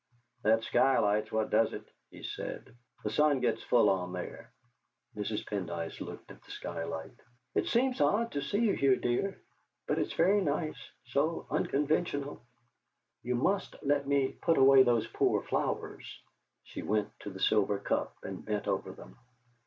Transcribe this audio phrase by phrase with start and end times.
[0.41, 2.73] "That skylight is what does it," he said.
[3.03, 4.51] "The sun gets full on there."
[5.15, 5.45] Mrs.
[5.45, 7.13] Pendyce looked at the skylight.
[7.53, 9.39] "It seems odd to see you here, dear,
[9.85, 12.41] but it's very nice so unconventional.
[13.21, 16.23] You must let me put away those poor flowers!"
[16.63, 19.19] She went to the silver cup and bent over them.